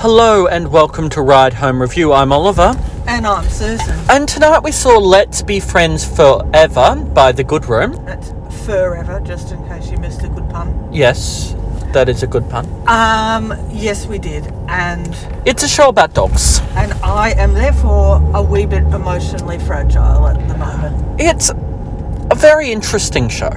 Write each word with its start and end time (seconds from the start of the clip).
Hello 0.00 0.46
and 0.46 0.70
welcome 0.70 1.08
to 1.10 1.22
Ride 1.22 1.54
Home 1.54 1.80
Review. 1.80 2.12
I'm 2.12 2.32
Oliver, 2.32 2.74
And 3.06 3.26
I'm 3.26 3.48
Susan. 3.48 3.98
and 4.08 4.28
tonight 4.28 4.62
we 4.62 4.70
saw 4.72 4.98
Let's 4.98 5.42
Be 5.42 5.58
Friends 5.60 6.04
Furever 6.04 6.96
by 7.14 7.32
The 7.32 7.42
Good 7.44 7.66
Room. 7.66 7.92
That's 8.04 8.32
forever, 8.64 9.20
just 9.20 9.50
in 9.52 9.66
case 9.68 9.90
you 9.90 9.96
missed 9.98 10.22
a 10.22 10.28
good 10.28 10.48
pun. 10.50 10.88
Yes, 10.92 11.54
that 11.92 12.08
is 12.08 12.22
a 12.22 12.26
good 12.26 12.48
pun. 12.50 12.66
Um, 12.86 13.54
yes, 13.70 14.06
we 14.06 14.18
did. 14.18 14.46
And 14.68 15.16
It's 15.44 15.62
a 15.62 15.68
show 15.68 15.88
about 15.88 16.14
dogs. 16.14 16.60
and 16.76 16.92
I 17.02 17.30
am 17.32 17.54
therefore 17.54 18.22
a 18.34 18.42
wee 18.42 18.66
bit 18.66 18.84
emotionally 18.84 19.58
fragile 19.58 20.26
at 20.28 20.46
the 20.48 20.56
moment. 20.56 21.20
It's 21.20 21.50
a 21.50 22.34
very 22.36 22.70
interesting 22.72 23.28
show. 23.28 23.50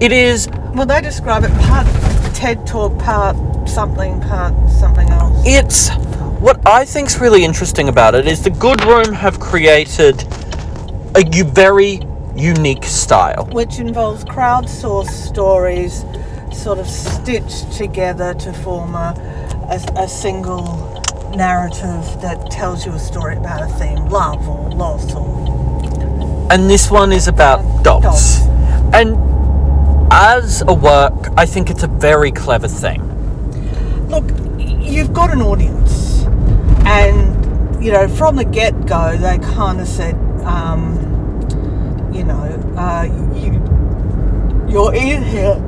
It 0.00 0.12
is, 0.12 0.48
Well, 0.74 0.86
they 0.86 1.00
describe 1.00 1.44
it 1.44 1.52
part 1.60 1.86
TED 2.34 2.66
Talk, 2.66 2.98
part 2.98 3.36
something, 3.68 4.20
part 4.22 4.54
something 4.70 5.08
else. 5.10 5.42
it's 5.46 5.90
what 6.40 6.66
I 6.66 6.84
think's 6.84 7.18
really 7.18 7.44
interesting 7.44 7.88
about 7.88 8.14
it 8.14 8.26
is 8.26 8.42
The 8.42 8.50
Good 8.50 8.82
Room 8.84 9.12
have 9.12 9.38
created 9.38 10.24
a 11.14 11.24
u- 11.32 11.44
very 11.44 12.00
unique 12.34 12.84
style. 12.84 13.46
Which 13.52 13.78
involves 13.78 14.24
crowdsourced 14.24 15.10
stories 15.10 16.04
sort 16.52 16.78
of 16.78 16.86
stitched 16.86 17.72
together 17.72 18.34
to 18.34 18.52
form 18.52 18.94
a, 18.94 19.14
a, 19.70 20.02
a 20.02 20.08
single 20.08 21.02
narrative 21.36 22.20
that 22.22 22.50
tells 22.50 22.86
you 22.86 22.92
a 22.92 22.98
story 22.98 23.36
about 23.36 23.62
a 23.62 23.68
theme 23.74 24.08
love 24.08 24.48
or 24.48 24.70
loss 24.70 25.14
or 25.14 25.40
and 26.50 26.68
this 26.68 26.90
one 26.90 27.12
is 27.12 27.28
about 27.28 27.84
dogs. 27.84 28.04
Dogs. 28.04 28.40
And 28.92 29.16
as 30.10 30.62
a 30.62 30.74
work, 30.74 31.28
I 31.36 31.46
think 31.46 31.70
it's 31.70 31.84
a 31.84 31.86
very 31.86 32.32
clever 32.32 32.66
thing. 32.66 33.09
You've 34.90 35.12
got 35.12 35.32
an 35.32 35.40
audience, 35.40 36.24
and 36.84 37.84
you 37.84 37.92
know 37.92 38.08
from 38.08 38.36
the 38.36 38.44
get 38.44 38.86
go 38.86 39.16
they 39.16 39.38
kind 39.38 39.80
of 39.80 39.88
said, 39.88 40.14
um, 40.44 42.10
you 42.12 42.24
know, 42.24 42.42
uh, 42.76 43.04
you 43.34 43.52
you're 44.70 44.94
in 44.94 45.22
here. 45.22 45.66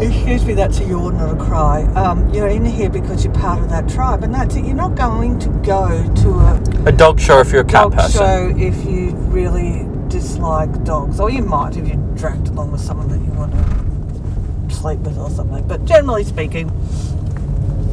Excuse 0.00 0.44
me, 0.44 0.54
that's 0.54 0.80
a 0.80 0.84
yawn, 0.84 1.16
not 1.18 1.34
a 1.34 1.44
cry. 1.44 1.82
Um, 1.94 2.28
you're 2.34 2.48
in 2.48 2.64
here 2.64 2.88
because 2.88 3.24
you're 3.24 3.34
part 3.34 3.60
of 3.62 3.68
that 3.68 3.88
tribe, 3.88 4.24
and 4.24 4.34
that's 4.34 4.56
it. 4.56 4.64
You're 4.64 4.74
not 4.74 4.96
going 4.96 5.38
to 5.40 5.48
go 5.64 6.12
to 6.22 6.28
a 6.30 6.88
A 6.88 6.92
dog 6.92 7.20
show 7.20 7.38
if 7.40 7.52
you're 7.52 7.60
a 7.60 7.64
cat 7.64 7.90
dog 7.90 7.94
person. 7.94 8.20
show 8.20 8.54
if 8.56 8.84
you 8.84 9.10
really 9.10 9.86
dislike 10.08 10.82
dogs, 10.84 11.20
or 11.20 11.30
you 11.30 11.42
might 11.42 11.76
if 11.76 11.86
you're 11.86 11.96
dragged 12.16 12.48
along 12.48 12.72
with 12.72 12.80
someone 12.80 13.08
that 13.08 13.20
you 13.20 13.30
want 13.38 13.52
to 13.52 14.74
sleep 14.74 14.98
with 15.00 15.18
or 15.18 15.30
something. 15.30 15.66
But 15.68 15.84
generally 15.84 16.24
speaking, 16.24 16.70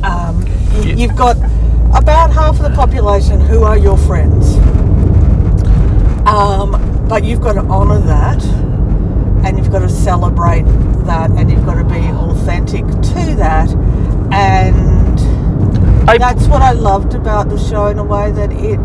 um, 0.03 0.43
y- 0.73 0.81
Ye- 0.83 0.93
you've 1.03 1.15
got 1.15 1.37
about 1.95 2.31
half 2.31 2.57
of 2.59 2.63
the 2.63 2.71
population 2.75 3.39
who 3.41 3.63
are 3.63 3.77
your 3.77 3.97
friends. 3.97 4.55
Um, 6.27 7.05
but 7.07 7.23
you've 7.23 7.41
got 7.41 7.53
to 7.53 7.61
honour 7.61 7.99
that, 8.01 8.43
and 9.45 9.57
you've 9.57 9.71
got 9.71 9.79
to 9.79 9.89
celebrate 9.89 10.63
that, 11.05 11.31
and 11.31 11.49
you've 11.49 11.65
got 11.65 11.75
to 11.75 11.83
be 11.83 12.07
authentic 12.09 12.85
to 12.85 13.35
that, 13.37 13.69
and 14.31 15.19
I, 16.09 16.17
that's 16.17 16.45
what 16.47 16.61
I 16.61 16.73
loved 16.73 17.15
about 17.15 17.49
the 17.49 17.57
show 17.57 17.87
in 17.87 17.97
a 17.99 18.03
way 18.03 18.31
that 18.31 18.51
it 18.51 18.79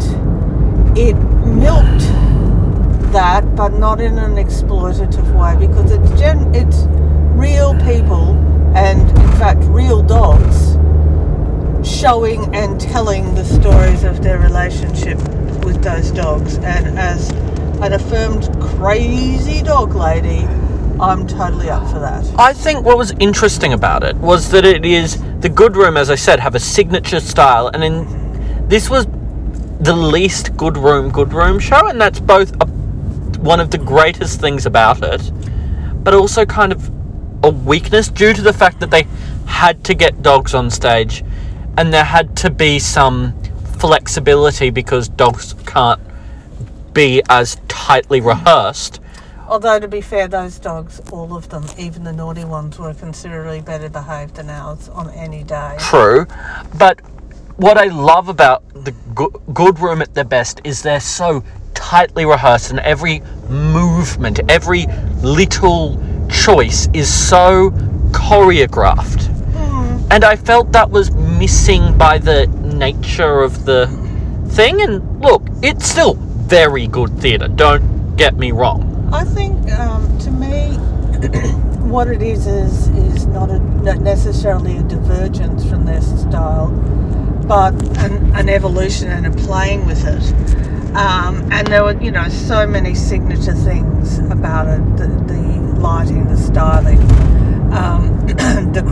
it 0.96 1.14
milked 1.44 2.04
that, 3.12 3.54
but 3.56 3.74
not 3.74 4.00
in 4.00 4.16
an 4.18 4.36
exploitative 4.36 5.28
way 5.34 5.66
because 5.66 5.90
it's 5.90 6.18
gen 6.20 6.54
it's 6.54 6.84
real 7.36 7.74
people 7.80 8.34
and 8.74 9.00
in 9.10 9.32
fact 9.38 9.60
real 9.64 10.02
dogs 10.02 10.73
showing 11.84 12.54
and 12.54 12.80
telling 12.80 13.34
the 13.34 13.44
stories 13.44 14.04
of 14.04 14.22
their 14.22 14.38
relationship 14.38 15.18
with 15.64 15.82
those 15.82 16.10
dogs. 16.10 16.56
And 16.58 16.98
as 16.98 17.30
an 17.80 17.92
affirmed 17.92 18.48
crazy 18.60 19.62
dog 19.62 19.94
lady, 19.94 20.46
I'm 21.00 21.26
totally 21.26 21.70
up 21.70 21.90
for 21.90 21.98
that. 21.98 22.24
I 22.38 22.52
think 22.52 22.84
what 22.84 22.96
was 22.96 23.12
interesting 23.18 23.72
about 23.72 24.04
it 24.04 24.16
was 24.16 24.50
that 24.50 24.64
it 24.64 24.84
is 24.84 25.22
the 25.40 25.48
Good 25.48 25.76
Room, 25.76 25.96
as 25.96 26.08
I 26.08 26.14
said, 26.14 26.40
have 26.40 26.54
a 26.54 26.60
signature 26.60 27.20
style, 27.20 27.68
and 27.68 27.82
in 27.82 28.68
this 28.68 28.88
was 28.88 29.06
the 29.80 29.94
least 29.94 30.56
Good 30.56 30.76
Room 30.76 31.10
Good 31.10 31.32
Room 31.32 31.58
show, 31.58 31.88
and 31.88 32.00
that's 32.00 32.20
both 32.20 32.54
a, 32.62 32.66
one 33.40 33.60
of 33.60 33.70
the 33.70 33.78
greatest 33.78 34.40
things 34.40 34.66
about 34.66 35.02
it, 35.02 35.30
but 36.02 36.14
also 36.14 36.46
kind 36.46 36.72
of 36.72 36.90
a 37.42 37.50
weakness 37.50 38.08
due 38.08 38.32
to 38.32 38.40
the 38.40 38.52
fact 38.52 38.80
that 38.80 38.90
they 38.90 39.06
had 39.46 39.84
to 39.84 39.94
get 39.94 40.22
dogs 40.22 40.54
on 40.54 40.70
stage, 40.70 41.24
and 41.76 41.92
there 41.92 42.04
had 42.04 42.36
to 42.38 42.50
be 42.50 42.78
some 42.78 43.34
flexibility 43.78 44.70
because 44.70 45.08
dogs 45.08 45.54
can't 45.66 46.00
be 46.92 47.22
as 47.28 47.56
tightly 47.68 48.20
rehearsed. 48.20 49.00
Although 49.46 49.78
to 49.78 49.88
be 49.88 50.00
fair, 50.00 50.26
those 50.26 50.58
dogs, 50.58 51.00
all 51.12 51.36
of 51.36 51.50
them, 51.50 51.66
even 51.76 52.04
the 52.04 52.12
naughty 52.12 52.44
ones, 52.44 52.78
were 52.78 52.94
considerably 52.94 53.60
better 53.60 53.90
behaved 53.90 54.36
than 54.36 54.48
ours 54.48 54.88
on 54.88 55.10
any 55.10 55.44
day. 55.44 55.76
True, 55.78 56.26
but 56.78 57.00
what 57.56 57.76
I 57.76 57.84
love 57.84 58.28
about 58.28 58.66
the 58.72 58.92
Go- 59.14 59.42
Good 59.52 59.78
Room 59.80 60.00
at 60.00 60.14
their 60.14 60.24
best 60.24 60.60
is 60.64 60.82
they're 60.82 60.98
so 60.98 61.44
tightly 61.74 62.24
rehearsed, 62.24 62.70
and 62.70 62.80
every 62.80 63.20
movement, 63.48 64.40
every 64.48 64.86
little 65.22 66.00
choice 66.30 66.88
is 66.94 67.12
so 67.12 67.70
choreographed. 68.12 69.26
Hmm. 69.26 70.06
And 70.10 70.24
I 70.24 70.36
felt 70.36 70.72
that 70.72 70.90
was 70.90 71.10
missing 71.44 71.98
by 71.98 72.16
the 72.16 72.46
nature 72.86 73.42
of 73.42 73.66
the 73.66 73.86
thing. 74.48 74.80
And 74.80 75.20
look, 75.20 75.42
it's 75.62 75.84
still 75.84 76.14
very 76.14 76.86
good 76.86 77.10
theatre, 77.18 77.48
don't 77.48 78.16
get 78.16 78.34
me 78.34 78.50
wrong. 78.50 79.10
I 79.12 79.24
think, 79.24 79.70
um, 79.72 80.02
to 80.20 80.30
me, 80.30 80.76
what 81.94 82.08
it 82.08 82.22
is 82.22 82.46
is 82.46 82.88
is 82.88 83.26
not, 83.26 83.50
a, 83.50 83.58
not 83.58 83.98
necessarily 83.98 84.78
a 84.78 84.82
divergence 84.84 85.68
from 85.68 85.84
their 85.84 86.00
style, 86.00 86.70
but 87.46 87.74
an, 87.98 88.34
an 88.34 88.48
evolution 88.48 89.08
and 89.08 89.26
a 89.26 89.30
playing 89.30 89.84
with 89.84 90.02
it. 90.06 90.24
Um, 90.96 91.46
and 91.52 91.66
there 91.66 91.84
were, 91.84 92.00
you 92.00 92.10
know, 92.10 92.28
so 92.30 92.66
many 92.66 92.94
signature 92.94 93.52
things 93.52 94.18
about 94.30 94.66
it: 94.66 94.82
the, 94.96 95.08
the 95.30 95.42
lighting, 95.78 96.26
the 96.26 96.38
styling, 96.38 97.02
um, 97.74 98.26
the 98.72 98.82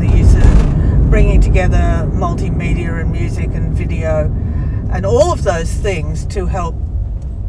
the 0.00 0.06
use 0.06 0.23
of 0.23 0.23
bringing 1.14 1.40
together 1.40 2.10
multimedia 2.12 3.00
and 3.00 3.12
music 3.12 3.46
and 3.54 3.72
video, 3.72 4.24
and 4.92 5.06
all 5.06 5.32
of 5.32 5.44
those 5.44 5.72
things 5.72 6.26
to 6.26 6.46
help 6.46 6.74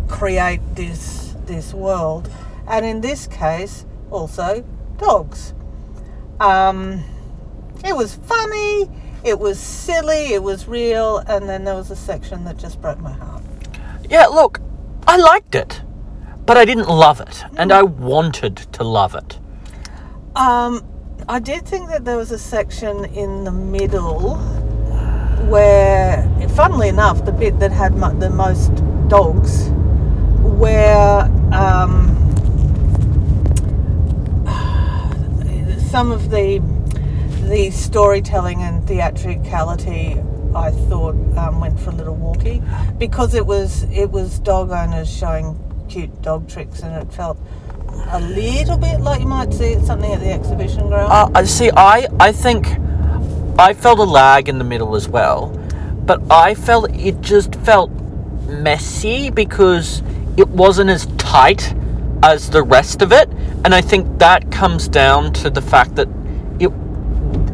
create 0.08 0.60
this 0.76 1.34
this 1.48 1.74
world, 1.74 2.30
and 2.68 2.86
in 2.86 3.02
this 3.02 3.26
case, 3.26 3.84
also 4.12 4.64
dogs. 4.98 5.56
Um, 6.40 7.04
it 7.84 7.96
was 7.96 8.14
funny, 8.14 8.88
it 9.24 9.40
was 9.40 9.58
silly, 9.58 10.36
it 10.36 10.44
was 10.44 10.68
real, 10.68 11.18
and 11.28 11.50
then 11.50 11.64
there 11.64 11.74
was 11.74 11.90
a 11.90 11.96
section 11.96 12.44
that 12.44 12.58
just 12.58 12.80
broke 12.80 13.00
my 13.00 13.14
heart. 13.14 13.42
Yeah, 14.08 14.28
look, 14.28 14.62
I 15.08 15.18
liked 15.18 15.56
it, 15.56 15.82
but 16.46 16.56
I 16.56 16.66
didn't 16.66 16.88
love 16.88 17.20
it, 17.20 17.44
and 17.58 17.72
I 17.72 17.82
wanted 17.82 18.58
to 18.58 18.84
love 18.84 19.16
it. 19.16 19.40
Um, 20.36 20.86
I 21.28 21.40
did 21.40 21.66
think 21.66 21.90
that 21.90 22.06
there 22.06 22.18
was 22.18 22.32
a 22.32 22.38
section 22.38 23.06
in 23.06 23.46
the 23.46 23.52
middle 23.52 24.36
where, 25.50 26.22
funnily 26.56 26.88
enough, 26.88 27.26
the 27.26 27.32
bit 27.32 27.58
that 27.60 27.72
had 27.72 27.96
mo- 27.96 28.14
the 28.14 28.30
most 28.30 28.70
dogs, 29.08 29.70
where 30.44 31.22
um, 31.52 32.16
some 35.90 36.12
of 36.12 36.30
the 36.30 36.62
the 37.50 37.72
storytelling 37.72 38.62
and 38.62 38.88
theatricality 38.88 40.22
I 40.56 40.70
thought 40.70 41.16
um, 41.38 41.60
went 41.60 41.80
for 41.80 41.90
a 41.90 41.94
little 41.94 42.16
walkie 42.16 42.62
because 43.00 43.34
it 43.34 43.46
was 43.48 43.84
it 43.92 44.12
was 44.12 44.38
dog 44.40 44.70
owners 44.70 45.12
showing 45.12 45.60
cute 45.90 46.22
dog 46.22 46.48
tricks 46.48 46.82
and 46.82 46.96
it 46.96 47.12
felt 47.12 47.38
a 48.12 48.20
little 48.20 48.78
bit 48.78 49.02
like 49.02 49.22
you 49.22 49.28
might 49.28 49.54
see 49.54 49.80
something 49.86 50.12
at 50.12 50.20
the 50.20 50.32
exhibition 50.32 50.88
ground. 50.88 51.12
Uh, 51.12 51.30
I 51.34 51.44
see. 51.44 51.72
I 51.76 52.08
I 52.20 52.32
think 52.32 52.68
I 53.58 53.74
felt 53.74 54.00
a 54.00 54.04
lag 54.04 54.50
in 54.50 54.58
the 54.58 54.64
middle 54.64 54.96
as 54.96 55.08
well, 55.08 55.48
but 56.06 56.22
I 56.32 56.54
felt 56.54 56.92
it 56.94 57.22
just 57.22 57.56
felt 57.56 57.92
messy 58.48 59.30
because 59.30 60.04
it 60.38 60.48
wasn't 60.50 60.90
as 60.90 61.08
tight 61.18 61.74
as 62.24 62.50
the 62.50 62.64
rest 62.64 63.02
of 63.02 63.12
it, 63.12 63.30
and 63.64 63.74
I 63.74 63.82
think 63.82 64.20
that 64.20 64.52
comes 64.52 64.88
down 64.88 65.34
to 65.34 65.50
the 65.50 65.62
fact 65.62 65.96
that 65.96 66.08
it 66.60 66.72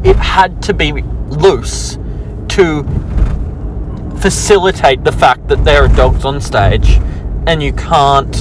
it 0.04 0.16
had 0.16 0.62
to 0.62 0.74
be 0.74 0.92
loose 0.92 1.98
to 2.48 2.84
facilitate 4.18 5.02
the 5.04 5.12
fact 5.12 5.48
that 5.48 5.64
there 5.64 5.84
are 5.84 5.88
dogs 5.88 6.24
on 6.24 6.40
stage, 6.40 7.00
and 7.46 7.62
you 7.62 7.72
can't. 7.72 8.36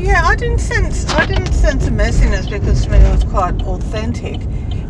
Yeah, 0.00 0.22
I 0.24 0.34
didn't 0.34 0.60
sense 0.60 1.06
I 1.10 1.26
didn't 1.26 1.52
sense 1.52 1.86
a 1.86 1.90
messiness 1.90 2.48
because 2.50 2.84
to 2.84 2.90
me 2.90 2.98
it 2.98 3.10
was 3.14 3.24
quite 3.24 3.60
authentic. 3.62 4.40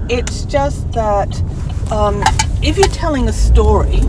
It's 0.09 0.45
just 0.45 0.91
that 0.93 1.29
um, 1.93 2.23
if 2.62 2.77
you're 2.79 2.89
telling 2.89 3.29
a 3.29 3.33
story, 3.33 4.01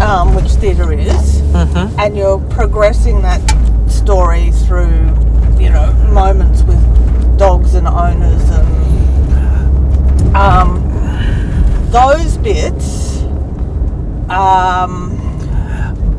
um, 0.00 0.34
which 0.34 0.50
theatre 0.52 0.92
is, 0.92 1.40
Mm-hmm. 1.52 1.98
and 2.00 2.16
you're 2.16 2.38
progressing 2.48 3.20
that 3.22 3.40
story 3.90 4.50
through, 4.52 4.88
you 5.60 5.68
know, 5.70 5.92
moments 6.12 6.62
with 6.62 6.78
dogs 7.38 7.74
and 7.74 7.86
owners 7.86 8.42
and 8.50 10.36
um, 10.36 10.80
those 11.90 12.38
bits 12.38 13.20
um, 14.30 15.18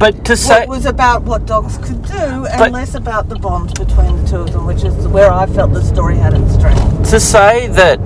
But 0.03 0.25
to 0.25 0.35
say, 0.35 0.65
was 0.67 0.85
about 0.85 1.21
what 1.23 1.45
dogs 1.45 1.77
could 1.77 2.01
do 2.05 2.45
and 2.45 2.59
But- 2.59 2.71
less 2.73 2.93
about 2.93 3.29
the 3.29 3.37
bonds 3.37 3.71
between 3.71 4.21
the 4.21 4.29
two 4.29 4.41
of 4.41 4.51
them, 4.51 4.65
which 4.65 4.83
is 4.83 5.07
where 5.07 5.31
I 5.31 5.45
felt 5.45 5.73
the 5.73 5.81
story 5.81 6.17
had 6.17 6.33
its 6.33 6.55
strength. 6.55 7.09
to 7.11 7.21
say 7.21 7.67
that 7.67 8.01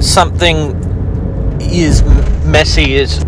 something 0.00 0.74
is 1.60 2.02
messy 2.44 2.96
is 2.96 3.24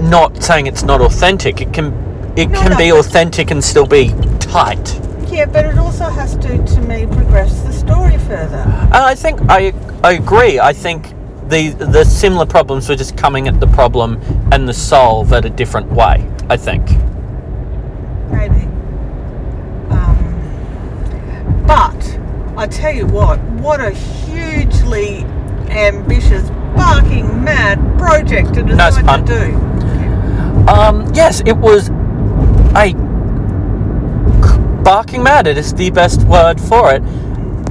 not 0.00 0.42
saying 0.42 0.66
it's 0.66 0.84
not 0.84 1.02
authentic. 1.02 1.60
It 1.60 1.74
can 1.74 1.92
it 2.34 2.48
No, 2.48 2.60
can 2.62 2.70
no, 2.70 2.78
be 2.78 2.92
authentic 2.92 3.50
and 3.50 3.62
still 3.62 3.84
be 3.86 4.14
tight. 4.40 4.98
Yeah, 5.30 5.44
but 5.44 5.66
it 5.66 5.76
also 5.78 6.04
has 6.04 6.34
to, 6.36 6.48
to 6.64 6.80
me, 6.80 7.04
progress 7.04 7.60
the 7.60 7.72
story 7.74 8.16
further. 8.26 8.64
And 8.84 9.02
I 9.12 9.14
think 9.14 9.38
I 9.50 9.74
I 10.02 10.12
agree. 10.12 10.58
I 10.58 10.72
think 10.72 11.12
the 11.48 11.70
the 11.70 12.04
similar 12.04 12.46
problems 12.46 12.88
were 12.88 12.96
just 12.96 13.16
coming 13.16 13.48
at 13.48 13.60
the 13.60 13.66
problem 13.68 14.20
and 14.52 14.68
the 14.68 14.74
solve 14.74 15.32
at 15.32 15.44
a 15.44 15.50
different 15.50 15.90
way. 15.92 16.28
I 16.48 16.56
think. 16.56 16.86
Maybe. 18.30 18.62
Um, 19.90 21.64
but 21.66 22.18
I 22.56 22.66
tell 22.68 22.94
you 22.94 23.06
what, 23.06 23.40
what 23.60 23.80
a 23.80 23.90
hugely 23.90 25.24
ambitious, 25.68 26.48
barking 26.76 27.44
mad 27.44 27.78
project 27.98 28.54
to 28.54 28.62
decide 28.62 29.26
to 29.26 29.34
do. 29.34 29.56
Um, 30.70 31.12
yes, 31.14 31.42
it 31.46 31.56
was 31.56 31.90
a 32.76 32.94
barking 34.82 35.22
mad. 35.22 35.46
It 35.46 35.58
is 35.58 35.74
the 35.74 35.90
best 35.90 36.22
word 36.22 36.60
for 36.60 36.92
it. 36.94 37.02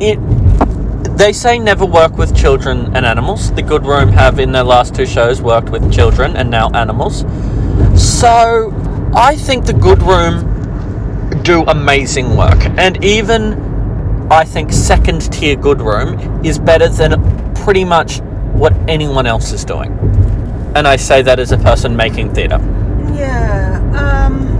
It. 0.01 0.19
They 1.15 1.31
say 1.31 1.59
never 1.59 1.85
work 1.85 2.17
with 2.17 2.35
children 2.35 2.93
and 2.93 3.05
animals. 3.05 3.51
The 3.53 3.61
Good 3.61 3.85
Room 3.85 4.09
have 4.09 4.37
in 4.37 4.51
their 4.51 4.65
last 4.65 4.93
two 4.93 5.05
shows 5.05 5.41
worked 5.41 5.69
with 5.69 5.91
children 5.91 6.35
and 6.35 6.51
now 6.51 6.69
animals. 6.71 7.25
So 7.95 8.73
I 9.15 9.37
think 9.37 9.65
the 9.65 9.73
Good 9.73 10.01
Room 10.01 11.41
do 11.43 11.63
amazing 11.63 12.35
work, 12.35 12.65
and 12.77 13.01
even 13.03 13.53
I 14.29 14.43
think 14.43 14.73
second 14.73 15.31
tier 15.31 15.55
Good 15.55 15.81
Room 15.81 16.43
is 16.43 16.59
better 16.59 16.89
than 16.89 17.53
pretty 17.55 17.85
much 17.85 18.19
what 18.51 18.73
anyone 18.89 19.25
else 19.25 19.53
is 19.53 19.63
doing. 19.63 19.91
And 20.75 20.85
I 20.85 20.97
say 20.97 21.21
that 21.21 21.39
as 21.39 21.53
a 21.53 21.57
person 21.57 21.95
making 21.95 22.33
theatre. 22.33 22.59
Yeah. 23.13 23.79
Um, 23.95 24.54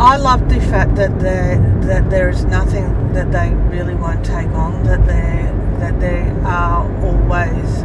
I 0.00 0.16
love 0.16 0.48
the 0.48 0.60
fact 0.60 0.94
that 0.96 1.18
there 1.18 1.58
that 1.82 2.08
there 2.08 2.28
is 2.28 2.44
nothing 2.44 3.12
that 3.14 3.32
they 3.32 3.52
really 3.74 3.94
won't 3.94 4.24
take 4.24 4.48
on. 4.48 4.84
That 4.84 5.04
they 5.06 5.52
that 5.80 5.98
they 6.00 6.20
are 6.44 6.84
always 7.04 7.82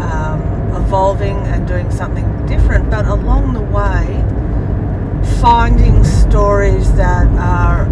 um, 0.00 0.40
evolving 0.74 1.36
and 1.38 1.66
doing 1.66 1.90
something 1.90 2.46
different, 2.46 2.90
but 2.90 3.06
along 3.06 3.54
the 3.54 3.60
way, 3.60 4.06
finding 5.40 6.04
stories 6.04 6.92
that 6.94 7.26
are 7.38 7.82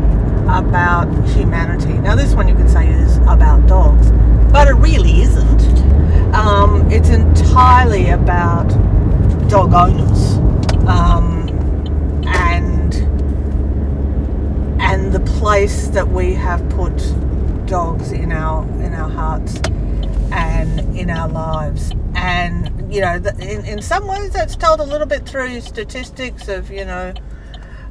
about 0.49 1.09
humanity. 1.29 1.95
Now, 1.95 2.15
this 2.15 2.35
one 2.35 2.49
you 2.49 2.55
could 2.55 2.71
say 2.71 2.89
is 2.89 3.17
about 3.19 3.67
dogs, 3.67 4.11
but 4.53 4.69
it 4.69 4.75
really 4.75 5.23
isn't. 5.23 5.63
Um, 6.35 6.89
it's 6.91 7.09
entirely 7.09 8.11
about 8.11 8.69
dog 9.49 9.73
owners 9.73 10.37
um, 10.89 11.49
and 12.27 12.95
and 14.81 15.04
the 15.15 15.21
place 15.39 15.87
that 15.89 16.09
we 16.09 16.35
have 16.35 16.69
put 16.71 16.97
dogs 17.67 18.11
in 18.11 18.33
our 18.33 18.65
in 18.83 18.93
our 18.93 19.09
hearts 19.09 19.61
and 20.33 20.81
in 20.99 21.09
our 21.09 21.29
lives. 21.29 21.93
And 22.17 22.93
you 22.93 23.01
know 23.01 23.15
in, 23.15 23.65
in 23.65 23.81
some 23.81 24.09
ways 24.09 24.31
that's 24.33 24.57
told 24.57 24.81
a 24.81 24.85
little 24.85 25.07
bit 25.07 25.25
through 25.25 25.61
statistics 25.61 26.49
of 26.49 26.69
you 26.71 26.85
know 26.85 27.15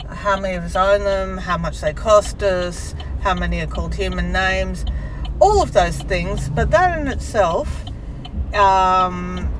how 0.10 0.38
many 0.38 0.56
of 0.56 0.64
us 0.64 0.76
own 0.76 1.06
them 1.06 1.38
how 1.38 1.58
much 1.58 1.80
they 1.80 1.94
cost 1.94 2.44
us 2.44 2.94
how 3.22 3.34
many 3.34 3.62
are 3.62 3.68
called 3.68 3.96
human 3.96 4.32
names 4.34 4.86
all 5.40 5.62
of 5.62 5.74
those 5.74 5.98
things. 6.04 6.50
But 6.50 6.72
that 6.72 7.00
in 7.00 7.08
itself 7.08 7.86
um, 8.54 9.52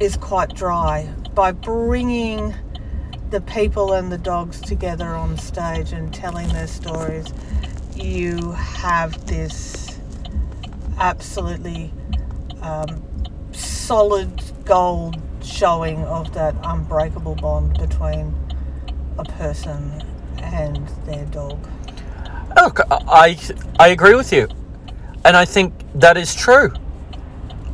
is 0.00 0.16
quite 0.16 0.54
dry. 0.54 1.08
By 1.34 1.52
bringing 1.52 2.54
the 3.30 3.40
people 3.42 3.92
and 3.92 4.10
the 4.10 4.18
dogs 4.18 4.60
together 4.60 5.08
on 5.08 5.36
stage 5.36 5.92
and 5.92 6.12
telling 6.12 6.48
their 6.48 6.66
stories 6.66 7.26
you 7.94 8.52
have 8.52 9.26
this 9.26 9.98
absolutely 10.98 11.92
um, 12.62 13.02
solid 13.52 14.42
gold 14.64 15.20
showing 15.42 16.04
of 16.04 16.32
that 16.34 16.54
unbreakable 16.64 17.34
bond 17.36 17.78
between 17.78 18.34
a 19.18 19.24
person 19.24 20.02
and 20.38 20.88
their 21.06 21.24
dog 21.26 21.68
Look, 22.56 22.80
I 22.90 23.38
I 23.78 23.88
agree 23.88 24.14
with 24.14 24.32
you, 24.32 24.48
and 25.26 25.36
I 25.36 25.44
think 25.44 25.74
that 25.94 26.16
is 26.16 26.34
true. 26.34 26.72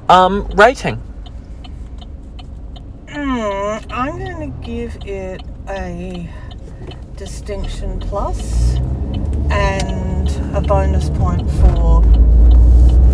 Um, 0.08 0.48
rating. 0.56 1.00
I'm 3.72 4.18
going 4.18 4.52
to 4.52 4.66
give 4.66 4.98
it 5.06 5.40
a 5.66 6.28
distinction 7.16 8.00
plus 8.00 8.74
and 9.50 10.28
a 10.54 10.60
bonus 10.60 11.08
point 11.08 11.50
for 11.52 12.02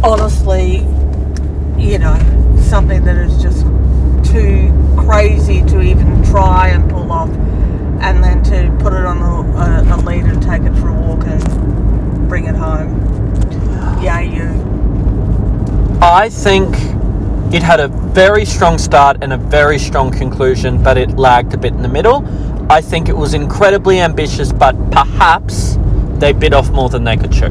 honestly, 0.02 0.78
you 1.78 1.98
know, 1.98 2.16
something 2.60 3.04
that 3.04 3.16
is 3.16 3.40
just 3.40 3.62
too 4.32 4.72
crazy 4.96 5.62
to 5.66 5.80
even 5.80 6.24
try 6.24 6.68
and 6.68 6.90
pull 6.90 7.12
off, 7.12 7.30
and 8.00 8.24
then 8.24 8.42
to 8.42 8.76
put 8.82 8.92
it 8.92 9.04
on 9.04 9.18
a, 9.18 9.22
a, 9.22 9.92
uh, 9.92 9.96
a 9.96 9.98
lead 10.02 10.24
and 10.24 10.42
take 10.42 10.62
it 10.62 10.74
for 10.80 10.88
a 10.88 10.94
walk 10.94 11.24
and 11.24 12.28
bring 12.28 12.46
it 12.46 12.56
home. 12.56 12.98
Yeah, 14.02 14.20
you. 14.20 14.48
I 16.02 16.28
think 16.30 16.74
it 17.52 17.62
had 17.62 17.80
a 17.80 17.88
very 17.88 18.44
strong 18.44 18.76
start 18.78 19.18
and 19.22 19.32
a 19.32 19.36
very 19.38 19.78
strong 19.78 20.10
conclusion, 20.10 20.82
but 20.82 20.98
it 20.98 21.16
lagged 21.16 21.54
a 21.54 21.56
bit 21.56 21.72
in 21.72 21.82
the 21.82 21.88
middle. 21.88 22.22
I 22.70 22.82
think 22.82 23.08
it 23.08 23.16
was 23.16 23.32
incredibly 23.32 24.00
ambitious, 24.00 24.52
but 24.52 24.74
perhaps 24.90 25.78
they 26.18 26.32
bit 26.32 26.52
off 26.52 26.70
more 26.70 26.90
than 26.90 27.04
they 27.04 27.16
could 27.16 27.32
chew. 27.32 27.48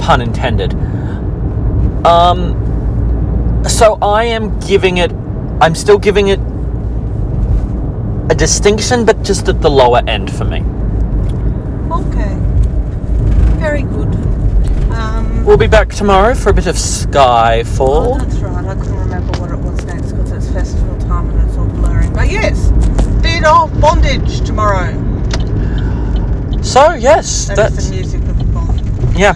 Pun 0.00 0.20
intended. 0.20 0.74
Um, 2.04 3.62
so 3.68 3.98
I 4.02 4.24
am 4.24 4.58
giving 4.60 4.98
it. 4.98 5.12
I'm 5.60 5.74
still 5.74 5.98
giving 5.98 6.28
it 6.28 6.40
a 8.30 8.34
distinction, 8.34 9.04
but 9.04 9.22
just 9.22 9.48
at 9.48 9.62
the 9.62 9.70
lower 9.70 10.02
end 10.08 10.32
for 10.34 10.44
me. 10.44 10.58
Okay. 11.92 12.36
Very 13.60 13.82
good. 13.82 14.12
Um, 14.90 15.35
We'll 15.46 15.56
be 15.56 15.68
back 15.68 15.90
tomorrow 15.90 16.34
for 16.34 16.50
a 16.50 16.52
bit 16.52 16.66
of 16.66 16.74
Skyfall. 16.74 18.16
Oh, 18.16 18.18
that's 18.18 18.34
right. 18.38 18.64
I 18.64 18.74
couldn't 18.74 18.98
remember 18.98 19.38
what 19.40 19.52
it 19.52 19.58
was 19.58 19.84
next 19.84 20.12
because 20.12 20.32
it's 20.32 20.50
festival 20.52 20.98
time 21.02 21.30
and 21.30 21.48
it's 21.48 21.56
all 21.56 21.66
blurring. 21.66 22.12
But 22.12 22.28
yes, 22.28 22.70
bit 23.22 23.44
of 23.44 23.80
bondage 23.80 24.40
tomorrow. 24.44 24.92
So 26.62 26.94
yes, 26.94 27.46
That 27.46 27.56
that's 27.56 27.88
the 27.88 27.94
music 27.94 28.22
of 28.22 28.38
the 28.38 28.44
bond. 28.46 29.16
yeah. 29.16 29.34